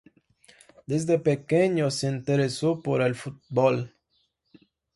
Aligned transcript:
Desde 0.87 1.19
pequeño 1.19 1.91
se 1.91 2.07
interesó 2.09 2.81
por 2.81 3.03
el 3.03 3.13
fútbol. 3.13 3.93